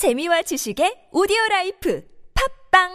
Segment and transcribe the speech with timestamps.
[0.00, 2.02] 재미와 지식의 오디오 라이프
[2.72, 2.88] 팝빵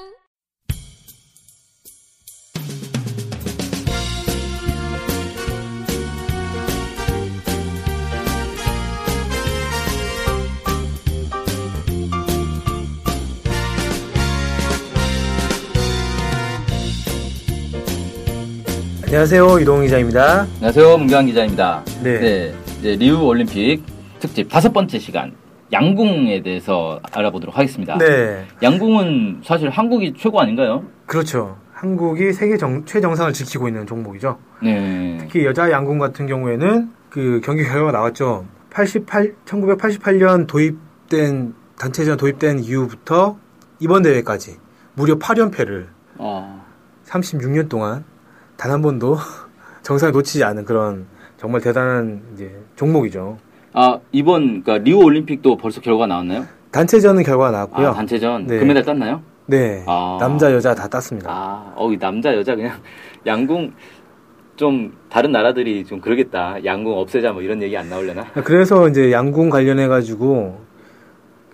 [19.05, 20.47] 안녕하세요 이동 기자입니다.
[20.55, 20.97] 안녕하세요.
[20.97, 21.83] 문경환 기자입니다.
[22.01, 22.51] 네.
[22.79, 23.83] 이제 리우 올림픽
[24.19, 27.98] 특집 다섯 번째 시간 양궁에 대해서 알아보도록 하겠습니다.
[27.98, 30.84] 네, 양궁은 사실 한국이 최고 아닌가요?
[31.05, 31.58] 그렇죠.
[31.73, 34.38] 한국이 세계 정- 최정상을 지키고 있는 종목이죠.
[34.63, 35.17] 네.
[35.20, 38.45] 특히 여자 양궁 같은 경우에는 그 경기 결과가 나왔죠.
[38.72, 43.38] 88 1988년 도입된 단체전 도입된 이후부터
[43.80, 44.58] 이번 대회까지
[44.94, 46.66] 무려 8연패를 어,
[47.05, 48.05] 36년 동안
[48.58, 49.17] 단 한 번도
[49.84, 51.05] 정상에 놓치지 않은 그런
[51.38, 53.38] 정말 대단한 이제 종목이죠.
[53.75, 56.45] 아 이번 그러니까 리우 올림픽도 벌써 결과 나왔나요?
[56.71, 57.89] 단체전은 결과가 나왔고요.
[57.89, 58.59] 아, 단체전 네.
[58.59, 59.21] 금메달 땄나요?
[59.47, 60.17] 네, 아.
[60.20, 61.30] 남자 여자 다 땄습니다.
[61.30, 62.77] 아, 어, 이 남자 여자 그냥
[63.27, 63.73] 양궁
[64.55, 66.63] 좀 다른 나라들이 좀 그러겠다.
[66.63, 68.25] 양궁 없애자 뭐 이런 얘기 안 나오려나?
[68.45, 70.61] 그래서 이제 양궁 관련해 가지고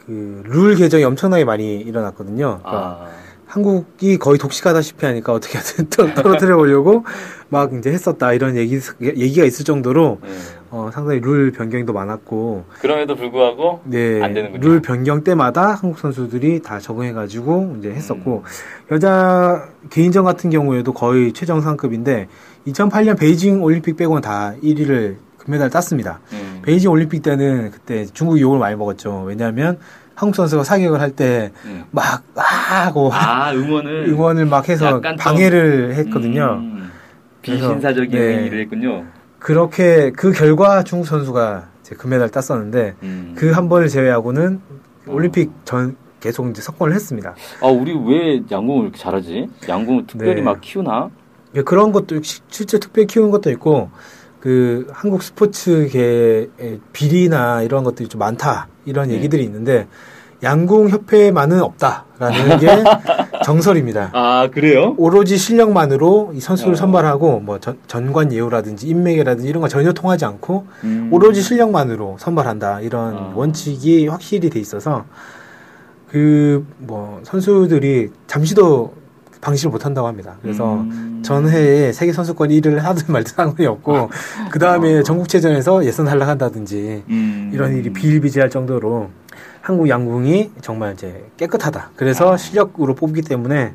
[0.05, 2.59] 그 룰 개정이 엄청나게 많이 일어났거든요.
[2.63, 3.07] 그러니까 아,
[3.45, 7.03] 한국이 거의 독식하다시피 하니까 어떻게든 또 떨어뜨려 보려고
[7.49, 10.29] 막 이제 했었다 이런 얘기 얘기가 있을 정도로 네.
[10.71, 14.65] 어, 상당히 룰 변경도 많았고 그럼에도 불구하고 네, 안 되는군요.
[14.65, 18.93] 룰 변경 때마다 한국 선수들이 다 적응해 가지고 이제 했었고 음.
[18.95, 22.29] 여자 개인전 같은 경우에도 거의 최정상급인데
[22.67, 26.21] 2008년 베이징 올림픽 빼고는 다 1위를 금메달 땄습니다.
[26.31, 29.23] 음, 베이징 올림픽 때는 그때 중국이 욕을 많이 먹었죠.
[29.25, 29.77] 왜냐하면
[30.15, 31.83] 한국 선수가 사격을 할때 음.
[31.91, 32.41] 막아
[32.85, 36.59] 하고 아 응원을 응원을 막 해서 방해를 했거든요.
[36.61, 36.91] 음,
[37.41, 38.45] 비신사적인 네.
[38.45, 39.03] 일을 했군요.
[39.41, 43.33] 그렇게 그 결과 중국 선수가 이제 금메달 땄었는데 음.
[43.35, 44.61] 그한 번을 제외하고는
[45.07, 45.11] 어.
[45.13, 47.33] 올림픽 전 계속 이제 석권을 했습니다.
[47.61, 49.49] 아 우리 왜 양궁을 이렇게 잘하지?
[49.67, 50.41] 양궁을 특별히 네.
[50.43, 51.09] 막 키우나?
[51.55, 53.89] 예, 그런 것도 시- 실제 특별히 키우는 것도 있고
[54.39, 56.49] 그 한국 스포츠계의
[56.93, 59.15] 비리나 이런 것들이 좀 많다 이런 네.
[59.15, 59.87] 얘기들이 있는데
[60.43, 62.67] 양궁 협회만은 없다라는 게
[63.45, 64.09] 정설입니다.
[64.13, 64.95] 아 그래요?
[64.97, 66.75] 오로지 실력만으로 이 선수를 어.
[66.75, 71.09] 선발하고 뭐 전, 전관 예우라든지 인맥이라든지 이런 거 전혀 통하지 않고 음.
[71.11, 73.31] 오로지 실력만으로 선발한다 이런 아.
[73.35, 75.05] 원칙이 확실히 돼 있어서
[76.09, 78.93] 그 뭐 선수들이 잠시도
[79.39, 80.35] 방심을 못 한다고 합니다.
[80.41, 81.21] 그래서 음.
[81.23, 84.09] 전해에 세계 선수권 1위를 하든 말든 상관이 없고
[84.51, 85.03] 그 다음에 어.
[85.03, 87.51] 전국체전에서 예선 탈락한다든지 음.
[87.53, 89.09] 이런 일이 비일비재할 정도로
[89.61, 91.91] 한국 양궁이 정말 이제 깨끗하다.
[91.95, 92.37] 그래서 아.
[92.37, 93.73] 실력으로 뽑기 때문에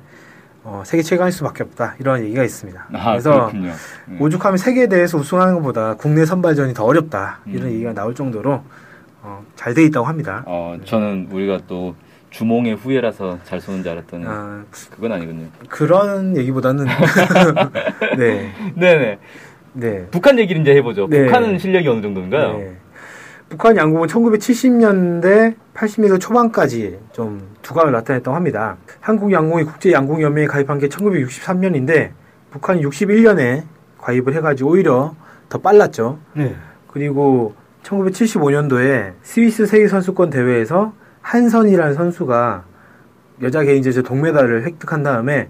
[0.65, 1.95] 어, 세계 최강일 수밖에 없다.
[2.01, 2.87] 이런 얘기가 있습니다.
[2.93, 3.51] 아, 그래서.
[3.55, 3.73] 음.
[4.21, 7.39] 오죽하면 세계에 대해서 우승하는 것보다 국내 선발전이 더 어렵다.
[7.47, 7.73] 이런 음.
[7.73, 8.63] 얘기가 나올 정도로
[9.23, 10.43] 어, 잘 돼 있다고 합니다.
[10.47, 11.95] 어 저는 우리가 또
[12.31, 15.47] 주몽의 후예라서 잘 쏘는 줄 알았더니 아, 그건 아니군요.
[15.69, 16.87] 그런 얘기보다는
[18.19, 19.19] 네, 네네.
[19.73, 20.07] 네.
[20.11, 21.07] 북한 얘기를 이제 해보죠.
[21.09, 21.27] 네.
[21.27, 22.59] 북한은 실력이 어느 정도인가요?
[22.59, 22.77] 네.
[23.49, 28.77] 북한 양궁은 1970년대 80년대 초반까지 좀 두각을 나타냈다고 합니다.
[29.01, 32.11] 한국 양궁이 국제 양궁 연맹에 가입한 게 1963년인데
[32.51, 33.63] 북한이 61년에
[34.01, 35.15] 가입을 해가지고 오히려
[35.49, 36.19] 더 빨랐죠.
[36.35, 36.57] 네.
[36.89, 37.55] 그리고
[37.85, 40.93] 1975년도에 스위스 세계 선수권 대회에서
[41.23, 42.65] 한선이라는 선수가
[43.43, 45.49] 여자 개인제조 동메달을 획득한 다음에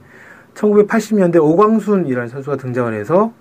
[0.54, 3.32] 1980년대 오광순이라는 선수가 등장을 해서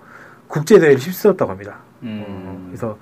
[0.47, 1.77] 국제 대회를 휩쓸었다고 합니다.
[2.03, 2.67] 음.
[2.67, 2.97] 그래서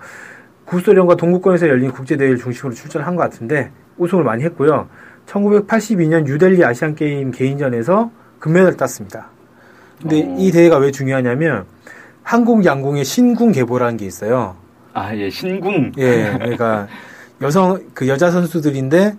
[0.73, 4.87] 구소련과 동구권에서 열린 국제 대회를 중심으로 출전을 한것 같은데 우승을 많이 했고요.
[5.27, 9.29] 1982년 뉴델리 아시안 게임 개인전에서 금메달을 땄습니다.
[10.01, 10.35] 근데 어.
[10.37, 11.65] 이 대회가 왜 중요하냐면
[12.23, 14.55] 한국 양궁의 신궁 계보라는 게 있어요.
[14.93, 15.93] 아, 예, 신궁.
[15.97, 16.87] 예, 그러니까
[17.41, 19.15] 여성 그 여자 선수들인데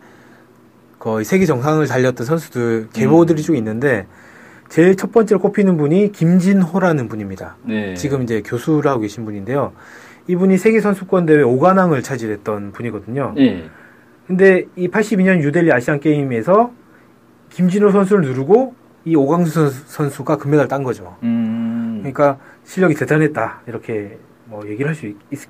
[0.99, 4.07] 거의 세계 정상을 달렸던 선수들 계보들이 쭉 있는데
[4.69, 7.57] 제일 첫 번째로 꼽히는 분이 김진호라는 분입니다.
[7.63, 7.95] 네.
[7.95, 9.73] 지금 이제 교수를 하고 계신 분인데요.
[10.27, 13.35] 이분이 세계 선수권 대회 5관왕을 차지했던 분이거든요.
[13.39, 13.65] 예.
[14.27, 16.71] 근데 이 82년 뉴델리 아시안 게임에서
[17.51, 18.75] 김진호 선수를 누르고
[19.05, 21.17] 이 오광수 선수가 금메달 딴 거죠.
[21.23, 21.99] 음.
[21.99, 25.07] 그러니까 실력이 대단했다 이렇게 뭐 얘기를 할 수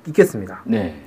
[0.09, 0.63] 있겠습니다.
[0.67, 1.01] 네.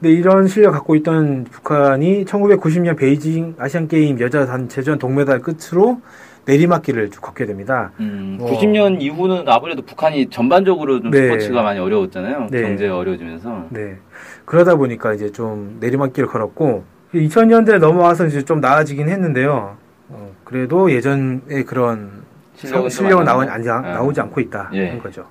[0.00, 6.00] 근데 이런 실력 갖고 있던 북한이 1990년 베이징 아시안 게임 여자 단체전 동메달 끝으로
[6.46, 7.90] 내리막길을 쭉 걷게 됩니다.
[8.00, 8.46] 음, 어.
[8.46, 11.26] 90년 이후는 아무래도 북한이 전반적으로 좀 네.
[11.26, 12.46] 스포츠가 많이 어려웠잖아요.
[12.50, 12.62] 네.
[12.62, 13.66] 경제가 어려워지면서.
[13.70, 13.96] 네.
[14.44, 16.84] 그러다 보니까 이제 좀 내리막길을 걸었고
[17.14, 19.76] 2000년대 넘어와서 이제 좀 나아지긴 했는데요.
[20.08, 22.22] 어, 그래도 예전의 그런
[22.54, 23.80] 실력은 성- 실력은 좀 나오, 나오나?
[23.94, 24.70] 나오지 않고 있다.
[24.72, 24.90] 예.
[24.90, 25.26] 는 거죠.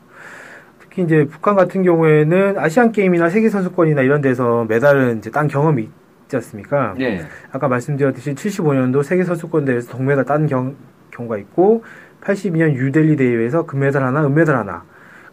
[0.79, 5.89] 특히 이제 북한 같은 경우에는 아시안 게임이나 세계 선수권이나 이런 데서 메달은 이제 딴 경험이
[6.23, 6.93] 있지 않습니까?
[6.97, 7.21] 네.
[7.51, 10.75] 아까 말씀드렸듯이 75년도 세계 선수권 대회에서 동메달 딴 경,
[11.15, 11.83] 경우가 있고
[12.21, 14.83] 82년 유델리 대회에서 금메달 하나, 은메달 하나.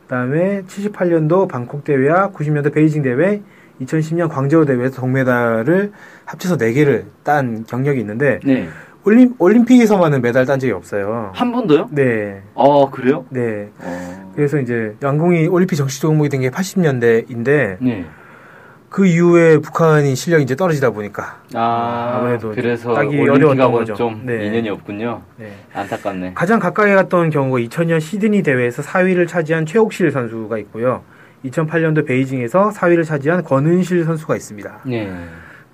[0.03, 3.41] 그다음에 78년도 방콕 대회와 90년도 베이징 대회,
[3.81, 5.93] 2010년 광저우 대회에서 동메달을
[6.27, 8.69] 합쳐서 4개를 딴 경력이 있는데 네.
[9.05, 11.31] 올림, 올림픽에서만은 메달 딴 적이 없어요.
[11.35, 11.89] 한 번도요?
[11.91, 12.43] 네.
[12.55, 13.25] 아, 그래요?
[13.31, 13.71] 네.
[13.81, 14.33] 어.
[14.37, 18.05] 그래서 이제 양궁이 올림픽 정식 종목이 된 게 80년대인데 네.
[18.93, 23.95] 그 이후에 북한이 실력이 이제 떨어지다 보니까 아, 아무래도 그래서 올림픽하고 어려웠던 거죠.
[23.95, 24.47] 좀 네.
[24.47, 25.23] 인연이 없군요.
[25.39, 25.51] 네.
[25.73, 26.35] 안타깝네.
[26.35, 31.03] 가장 가까이 갔던 경우가 2000년 시드니 대회에서 4위를 차지한 최옥실 선수가 있고요.
[31.47, 34.81] 2008년도 베이징에서 4위를 차지한 권은실 선수가 있습니다.
[34.85, 35.11] 네.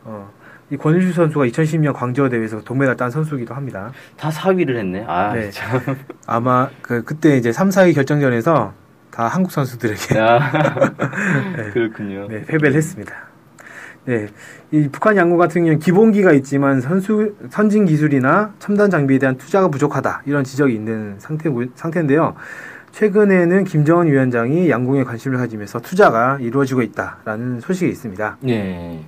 [0.05, 0.31] 어,
[0.71, 3.91] 이 권은실 선수가 2010년 광저우 대회에서 동메달 딴 선수이기도 합니다.
[4.17, 5.05] 다 4위를 했네.
[5.09, 5.51] 아, 네.
[5.51, 5.81] 참.
[6.25, 8.73] 아마 그 그때 이제 3, 4위 결정전에서
[9.19, 10.39] 다 한국 선수들에게 아,
[11.57, 11.71] 네.
[11.73, 12.29] 그렇군요.
[12.29, 13.13] 네, 패배를 했습니다.
[14.05, 14.29] 네,
[14.71, 20.23] 이 북한 양궁 같은 경우는 기본기가 있지만 선수 선진 기술이나 첨단 장비에 대한 투자가 부족하다
[20.27, 22.37] 이런 지적이 있는 상태 상태인데요.
[22.93, 28.37] 최근에는 김정은 위원장이 양궁에 관심을 가지면서 투자가 이루어지고 있다라는 소식이 있습니다.
[28.43, 29.05] 네.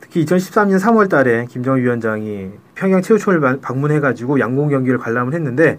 [0.00, 5.78] 특히 2013년 3월 달에 김정은 위원장이 평양 체육촌을 바- 방문해가지고 양궁 경기를 관람을 했는데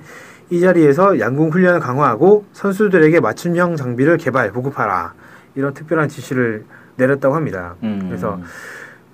[0.50, 5.13] 이 자리에서 양궁 훈련을 강화하고 선수들에게 맞춤형 장비를 개발, 보급하라.
[5.56, 6.66] 이런 특별한 지시를
[6.96, 7.75] 내렸다고 합니다.
[7.84, 8.06] 음.
[8.07, 8.40] 그래서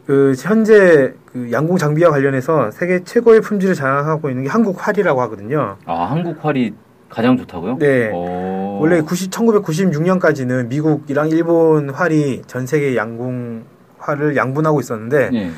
[0.06, 5.78] 그 현재 그 양궁 장비와 관련해서 세계 최고의 품질을 자랑하고 있는 게 한국 활이라고 하거든요.
[5.86, 6.74] 아, 한국 활이
[7.10, 7.78] 가장 좋다고요?
[7.80, 8.12] 네.
[8.12, 8.80] 오.
[8.82, 13.64] 원래 90, 1996년까지는 미국이랑 일본 활이 전 세계 양궁
[13.98, 15.52] 활을 양분하고 있었는데 네.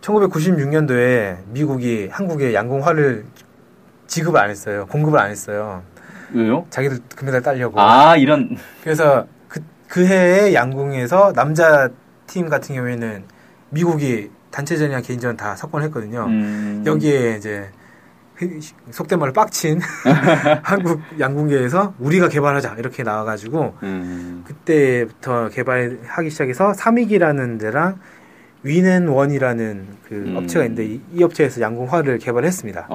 [0.00, 3.24] 1996년도에 미국이 한국에 양궁화를
[4.10, 4.86] 지급을 안 했어요.
[4.90, 5.82] 공급을 안 했어요.
[6.32, 6.66] 왜요?
[6.70, 7.80] 자기들 금메달 따려고.
[7.80, 8.56] 아, 이런.
[8.82, 11.88] 그래서 그, 그 해에 양궁에서 남자
[12.26, 13.24] 팀 같은 경우에는
[13.70, 16.24] 미국이 단체전이나 개인전 다 석권했거든요.
[16.26, 16.82] 음.
[16.84, 17.70] 여기에 이제
[18.34, 18.58] 그
[18.90, 19.80] 속된 말로 빡친
[20.62, 24.44] 한국 양궁계에서 우리가 개발하자 이렇게 나와가지고 음.
[24.46, 28.00] 그때부터 개발하기 시작해서 삼익이라는 데랑
[28.62, 30.36] 위넨원이라는 그 음.
[30.36, 32.88] 업체가 있는데 이, 이 업체에서 양궁화를 개발했습니다.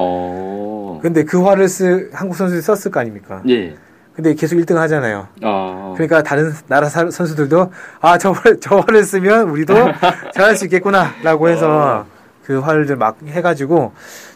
[0.96, 1.00] 어.
[1.02, 3.42] 근데 그 화를 쓰 한국 선수들이 썼을 거 아닙니까?
[3.50, 3.76] 예.
[4.16, 5.28] 근데 계속 1등 하잖아요.
[5.44, 5.94] 아.
[5.96, 7.72] 그러니까 다른 나라 사- 선수들도
[8.02, 9.74] 아, 저, 활- 저 화를 쓰면 우리도
[10.34, 12.06] 잘할 수 있겠구나라고 해서
[12.46, 13.92] 그 화를 막 해가지고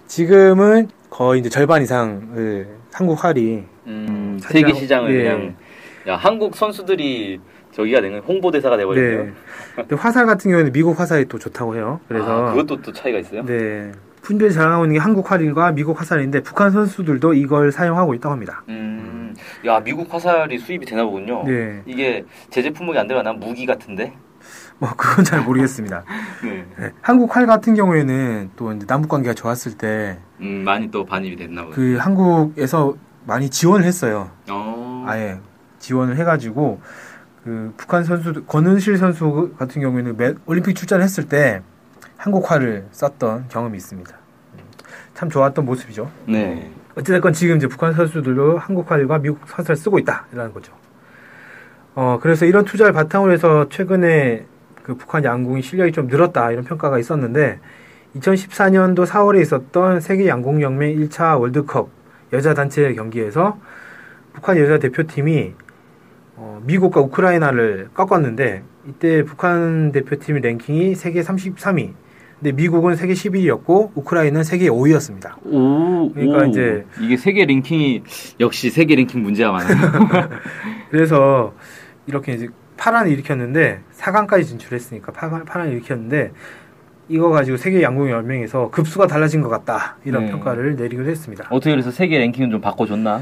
[0.08, 5.24] 지금은 거의 이제 절반 이상을 한국 활이 음, 차지하고- 세계 시장을 예.
[5.24, 5.56] 그냥
[6.08, 7.40] 야 한국 선수들이
[7.72, 9.24] 저기가 된 홍보대사가 돼버렸네요.
[9.88, 9.96] 네.
[9.96, 12.00] 화살 같은 경우에는 미국 화살이 또 좋다고 해요.
[12.08, 13.46] 그래서 아, 그것도 또 차이가 있어요.
[13.46, 13.92] 네.
[14.30, 18.62] 품질 자랑하고 있는 게 한국 활인과 미국 화살인데 북한 선수들도 이걸 사용하고 있다고 합니다.
[18.70, 19.34] 음,
[19.66, 21.44] 야 미국 화살이 수입이 되나 보군요.
[21.48, 21.82] 네.
[21.88, 24.14] 이게 제재 품목이 안 들어가나 무기 같은데.
[24.78, 26.04] 뭐 그건 잘 모르겠습니다.
[26.44, 26.64] 네.
[26.78, 26.92] 네.
[27.02, 31.66] 한국 활 같은 경우에는 또 이제 남북 관계가 좋았을 때그 음, 많이 또 반입이 됐나
[31.66, 31.98] 보네.
[31.98, 32.94] 한국에서
[33.26, 34.30] 많이 지원을 했어요.
[34.48, 35.06] 어.
[35.08, 35.40] 아예
[35.80, 36.80] 지원을 해가지고
[37.44, 41.64] 그 북한 선수 권은실 선수 같은 경우에는 매- 올림픽 출전을 했을 때
[42.18, 44.19] 한국화를 썼던 경험이 있습니다.
[45.20, 46.10] 음, 참 좋았던 모습이죠.
[46.26, 46.72] 네.
[46.96, 50.74] 어찌됐건 지금 이제 북한 선수들도 한국화과 미국 화살을 쓰고 있다라는 거죠.
[51.96, 54.46] 어 그래서 이런 투자를 바탕으로 해서 최근에
[54.84, 57.60] 그 북한 양궁이 실력이 좀 늘었다 이런 평가가 있었는데
[58.16, 61.90] 2014년도 4월에 있었던 세계 양궁 연맹 1차 월드컵
[62.32, 63.60] 여자 단체 경기에서
[64.34, 65.54] 북한 여자 대표팀이
[66.38, 71.94] 어, 미국과 우크라이나를 꺾었는데 이때 북한 대표팀 랭킹이 세계 33위.
[72.40, 75.34] 근데 미국은 세계 11위였고 우크라이나는 세계 5위였습니다.
[75.46, 76.10] 오.
[76.14, 76.46] 그러니까 오.
[76.46, 78.04] 이제- 이게 세계 랭킹이
[78.40, 79.78] 역시 세계 랭킹 문제가 많아요.
[80.90, 81.54] 그래서
[82.08, 86.32] 이렇게 이제 파란을 일으켰는데 4강까지 진출했으니까 파란, 파란을 일으켰는데
[87.10, 90.32] 이거 가지고 세계 양궁 연맹에서 급수가 달라진 것 같다 이런 네.
[90.32, 91.46] 평가를 내리기도 했습니다.
[91.50, 93.22] 어떻게 그래서 세계 랭킹은 좀 바꿔줬나?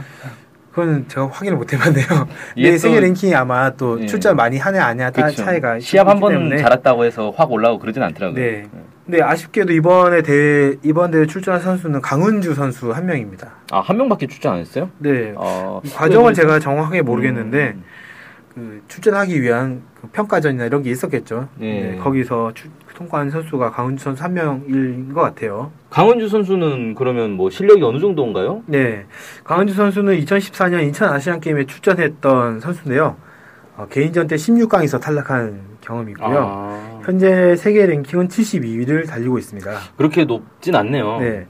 [0.72, 2.06] 그건 제가 확인을 못 해봤네요.
[2.54, 4.06] 근데 또- 세계 랭킹이 아마 또 예.
[4.06, 5.44] 출전 많이 하냐 따 그쵸.
[5.44, 6.56] 차이가 시합 한 번.
[6.56, 8.40] 잘했다고 해서 확 올라오고 그러진 않더라고요.
[8.40, 8.66] 네.
[9.08, 13.52] 근데 아쉽게도 이번에 대회 이번 대회 출전한 선수는 강은주 선수 한 명입니다.
[13.72, 14.90] 아, 한 명밖에 출전 안 했어요?
[15.00, 15.34] 네.
[15.38, 17.84] 어, 이 과정은 왜 제가 정확하게 모르겠는데 음.
[18.54, 21.48] 그 출전하기 위한 그 평가전이나 이런 게 있었겠죠.
[21.56, 21.92] 네.
[21.92, 25.72] 네, 거기서 출- 통과한 선수가 강은주 선수 한 명인 것 같아요.
[25.90, 28.64] 강원주 선수는 그러면 뭐 실력이 어느 정도인가요?
[28.66, 29.06] 네,
[29.46, 33.16] 강은주 선수는 2014년 인천 아시안 게임에 출전했던 선수인데요.
[33.78, 36.40] 어, 개인전 때 16강에서 탈락한 경험이 있고요.
[36.40, 39.72] 아, 현재 세계 랭킹은 72위를 달리고 있습니다.
[39.96, 41.20] 그렇게 높진 않네요.
[41.22, 41.48] 네,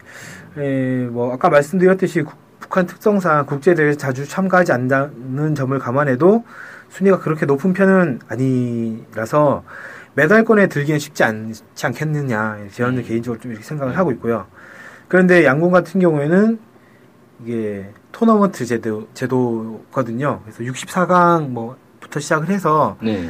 [0.55, 6.43] 에, 뭐 아까 말씀드렸듯이 국- 북한 특성상 국제 대회에 자주 참가하지 않는 점을 감안해도
[6.89, 9.63] 순위가 그렇게 높은 편은 아니라서
[10.13, 13.03] 메달권에 들기는 쉽지 않지 않겠느냐 저는 음.
[13.03, 14.45] 개인적으로 좀 이렇게 생각을 하고 있고요.
[15.07, 16.59] 그런데 양궁 같은 경우에는
[17.43, 20.41] 이게 토너먼트 제도 제도거든요.
[20.43, 23.27] 그래서 64강 뭐부터 시작을 해서 네.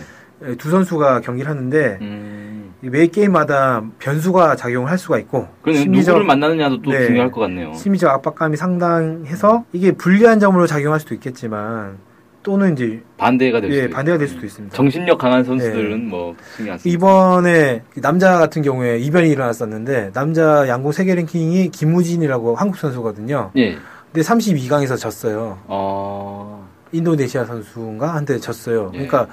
[0.57, 2.73] 두 선수가 경기를 하는데 음.
[2.81, 7.07] 매 게임마다 변수가 작용을 할 수가 있고 심리적 누구를 만나느냐도 또 네.
[7.07, 7.73] 중요할 것 같네요.
[7.73, 11.97] 심리적 압박감이 상당해서 이게 불리한 점으로 작용할 수도 있겠지만
[12.43, 13.95] 또는 이제 반대가 될 수도 예, 있고.
[13.95, 14.75] 반대가 될 수도 있습니다.
[14.75, 16.89] 정신력 강한 선수들은 뭐 신경 안 쓰고.
[16.89, 23.51] 이번에 남자 같은 경우에 이변이 일어났었는데 남자 양궁 세계 랭킹이 김우진이라고 한국 선수거든요.
[23.57, 23.75] 예.
[24.13, 25.57] 근데 32강에서 졌어요.
[25.65, 26.65] 어.
[26.93, 28.91] 인도네시아 선수인가 한테 졌어요.
[28.93, 29.05] 예.
[29.05, 29.27] 그러니까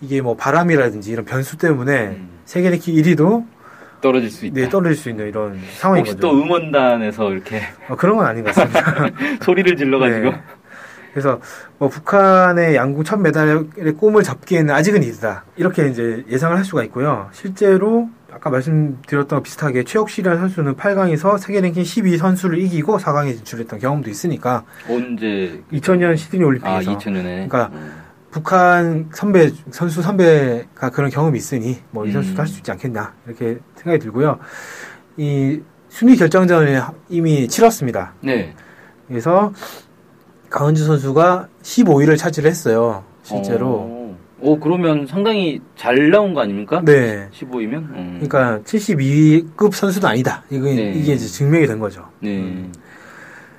[0.00, 2.28] 이게 뭐 바람이라든지 이런 변수 때문에 음.
[2.44, 3.46] 세계 랭킹 1위도
[4.00, 4.60] 떨어질 수 있다.
[4.60, 6.28] 네, 떨어질 수 있는 이런 상황인 혹시 거죠.
[6.28, 9.10] 또 응원단에서 이렇게 어, 그런 건 아닌 것 같습니다.
[9.42, 10.42] 소리를 질러가지고 네.
[11.12, 11.40] 그래서
[11.78, 15.44] 뭐 북한의 양궁 첫 메달의 꿈을 잡기에는 아직은 이르다.
[15.56, 17.28] 이렇게 이제 예상을 할 수가 있고요.
[17.32, 23.80] 실제로 아까 말씀드렸던 것 비슷하게 최혁실이라는 선수는 8강에서 세계 랭킹 12 선수를 이기고 4강에 진출했던
[23.80, 27.70] 경험도 있으니까 언제 2000년 시드니 아 올림픽에서 2000년에 그러니까
[28.30, 32.12] 북한 선배 선수 선배가 그런 경험이 있으니 뭐이 음.
[32.12, 34.38] 선수도 할수 있지 않겠나 이렇게 생각이 들고요.
[35.16, 38.14] 이 순위 결정전을 이미 치렀습니다.
[38.20, 38.54] 네.
[39.06, 39.52] 그래서
[40.50, 43.04] 강은주 선수가 15위를 차지를 했어요.
[43.22, 43.66] 실제로.
[43.66, 46.82] 어, 오, 그러면 상당히 잘 나온 거 아닙니까?
[46.84, 47.28] 네.
[47.32, 47.72] 15이면?
[47.74, 48.20] 음.
[48.20, 50.44] 그러니까 72급 선수도 아니다.
[50.50, 50.92] 이거 네.
[50.92, 52.06] 이게 이제 증명이 된 거죠.
[52.20, 52.70] 네.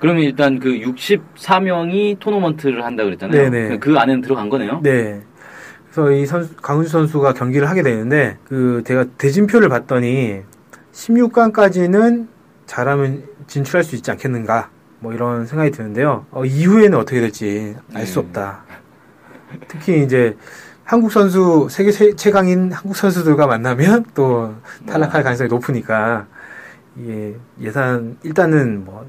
[0.00, 3.50] 그러면 일단 그 64명이 토너먼트를 한다 그랬잖아요.
[3.50, 3.78] 네네.
[3.78, 4.80] 그 안에는 들어간 거네요.
[4.82, 5.22] 네.
[5.84, 10.40] 그래서 이 선수 강은주 선수가 경기를 하게 되는데 그 제가 대진표를 봤더니
[10.92, 12.28] 16강까지는
[12.66, 16.26] 잘하면 진출할 수 있지 않겠는가 뭐 이런 생각이 드는데요.
[16.30, 18.26] 어, 이후에는 어떻게 될지 알수 네.
[18.26, 18.60] 없다.
[19.68, 20.36] 특히 이제
[20.84, 24.54] 한국 선수 세계 최- 최강인 한국 선수들과 만나면 또
[24.86, 26.26] 탈락할 가능성이 높으니까
[26.96, 29.06] 이게 예산 일단은 뭐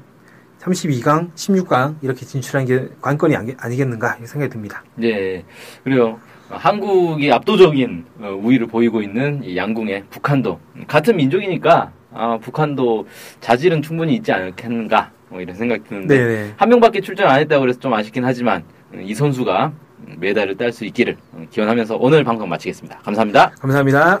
[0.62, 4.82] 32강, 16강 이렇게 진출한 게 관건이 아니- 아니겠는가 생각이 듭니다.
[4.94, 5.44] 네.
[5.82, 6.20] 그래요.
[6.48, 13.06] 한국이 압도적인 어, 우위를 보이고 있는 이 양궁의 북한도 같은 민족이니까 아, 북한도
[13.40, 16.54] 자질은 충분히 있지 않겠는가 뭐 이런 생각이 드는데 네네.
[16.58, 19.72] 한 명밖에 출전 안 했다고 그래서 좀 아쉽긴 하지만 음, 이 선수가
[20.18, 22.98] 메달을 딸 수 있기를 음, 기원하면서 오늘 방송 마치겠습니다.
[22.98, 23.52] 감사합니다.
[23.58, 24.20] 감사합니다.